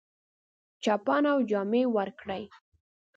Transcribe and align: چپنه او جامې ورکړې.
چپنه 0.83 1.29
او 1.33 1.39
جامې 1.49 1.83
ورکړې. 1.95 2.43